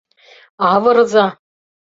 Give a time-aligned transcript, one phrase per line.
[0.69, 1.25] Авырыза!